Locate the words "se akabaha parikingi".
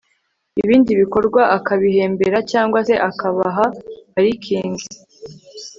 2.87-4.85